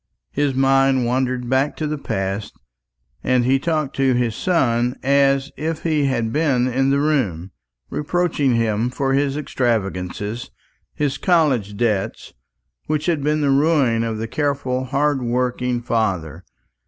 [0.31, 2.55] His mind wandered back to the past,
[3.23, 7.51] and he talked to his son as if he had been in the room,
[7.91, 10.49] reproaching him for his extravagance,
[10.95, 12.33] his college debts,
[12.87, 16.45] which had been the ruin of his careful hard working father.